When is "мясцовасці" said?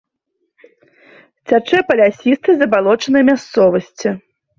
3.29-4.09